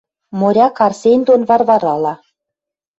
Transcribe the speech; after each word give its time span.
Моряк 0.39 0.77
Арсень 0.85 1.23
дон 1.27 1.41
Варварала 1.49 2.13